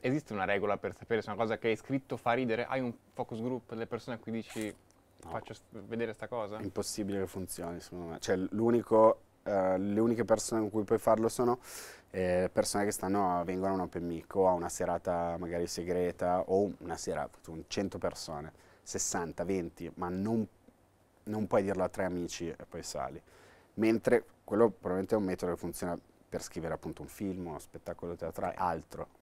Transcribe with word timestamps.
esiste 0.00 0.32
una 0.32 0.44
regola 0.44 0.76
per 0.76 0.96
sapere 0.96 1.22
se 1.22 1.30
una 1.30 1.38
cosa 1.38 1.58
che 1.58 1.68
hai 1.68 1.76
scritto 1.76 2.16
fa 2.16 2.32
ridere? 2.32 2.64
Hai 2.64 2.80
un 2.80 2.92
focus 3.12 3.40
group 3.40 3.70
delle 3.70 3.86
persone 3.86 4.16
a 4.16 4.18
cui 4.18 4.32
dici 4.32 4.74
No. 5.22 5.30
faccio 5.30 5.54
vedere 5.70 6.12
sta 6.14 6.28
cosa? 6.28 6.58
È 6.58 6.62
impossibile 6.62 7.20
che 7.20 7.26
funzioni, 7.26 7.80
secondo 7.80 8.06
me. 8.06 8.18
Cioè, 8.20 8.36
l'unico, 8.36 9.20
eh, 9.42 9.76
le 9.78 10.00
uniche 10.00 10.24
persone 10.24 10.62
con 10.62 10.70
cui 10.70 10.84
puoi 10.84 10.98
farlo 10.98 11.28
sono 11.28 11.58
eh, 12.10 12.48
persone 12.52 12.84
che 12.84 12.90
stanno, 12.90 13.42
vengono 13.44 13.72
a 13.72 13.74
un 13.74 13.80
open 13.82 14.04
mic 14.04 14.34
o 14.34 14.48
a 14.48 14.52
una 14.52 14.68
serata 14.68 15.36
magari 15.38 15.66
segreta 15.66 16.40
o 16.46 16.72
una 16.78 16.96
sera 16.96 17.28
con 17.44 17.64
100 17.66 17.98
persone, 17.98 18.52
60, 18.82 19.44
20, 19.44 19.92
ma 19.96 20.08
non, 20.08 20.46
non 21.24 21.46
puoi 21.46 21.62
dirlo 21.62 21.84
a 21.84 21.88
tre 21.88 22.04
amici 22.04 22.48
e 22.48 22.64
poi 22.68 22.82
sali. 22.82 23.20
Mentre 23.74 24.24
quello 24.44 24.68
probabilmente 24.70 25.14
è 25.14 25.18
un 25.18 25.24
metodo 25.24 25.52
che 25.52 25.58
funziona 25.58 25.98
per 26.28 26.42
scrivere 26.42 26.74
appunto 26.74 27.02
un 27.02 27.08
film, 27.08 27.46
uno 27.46 27.58
spettacolo 27.58 28.14
teatrale, 28.14 28.54
altro. 28.56 29.18